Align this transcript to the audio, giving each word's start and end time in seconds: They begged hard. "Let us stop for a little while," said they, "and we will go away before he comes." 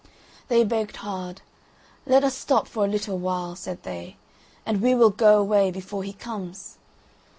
They 0.47 0.63
begged 0.63 0.95
hard. 0.95 1.41
"Let 2.07 2.23
us 2.23 2.33
stop 2.35 2.67
for 2.67 2.85
a 2.85 2.87
little 2.87 3.19
while," 3.19 3.55
said 3.55 3.83
they, 3.83 4.17
"and 4.65 4.81
we 4.81 4.95
will 4.95 5.11
go 5.11 5.37
away 5.39 5.69
before 5.69 6.01
he 6.03 6.13
comes." 6.13 6.79